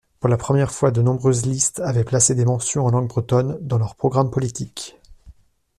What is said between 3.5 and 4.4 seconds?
dans leurs programmes